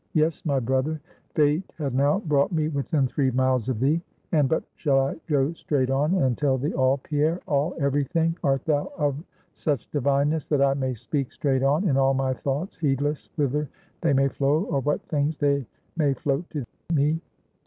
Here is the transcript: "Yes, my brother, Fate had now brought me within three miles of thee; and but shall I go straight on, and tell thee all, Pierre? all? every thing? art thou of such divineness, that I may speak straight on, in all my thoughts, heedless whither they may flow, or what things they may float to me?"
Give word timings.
"Yes, 0.13 0.43
my 0.47 0.59
brother, 0.59 0.99
Fate 1.35 1.73
had 1.77 1.93
now 1.93 2.21
brought 2.21 2.51
me 2.51 2.69
within 2.69 3.05
three 3.05 3.29
miles 3.29 3.69
of 3.69 3.79
thee; 3.79 4.01
and 4.31 4.49
but 4.49 4.63
shall 4.73 4.99
I 4.99 5.15
go 5.29 5.53
straight 5.53 5.91
on, 5.91 6.15
and 6.15 6.35
tell 6.35 6.57
thee 6.57 6.73
all, 6.73 6.97
Pierre? 6.97 7.39
all? 7.47 7.75
every 7.79 8.03
thing? 8.05 8.35
art 8.43 8.65
thou 8.65 8.91
of 8.97 9.23
such 9.53 9.91
divineness, 9.91 10.45
that 10.45 10.59
I 10.59 10.73
may 10.73 10.95
speak 10.95 11.31
straight 11.31 11.61
on, 11.61 11.87
in 11.87 11.97
all 11.97 12.15
my 12.15 12.33
thoughts, 12.33 12.79
heedless 12.79 13.29
whither 13.35 13.69
they 14.01 14.13
may 14.13 14.27
flow, 14.27 14.63
or 14.63 14.79
what 14.79 15.03
things 15.07 15.37
they 15.37 15.67
may 15.95 16.15
float 16.15 16.49
to 16.49 16.65
me?" 16.91 17.21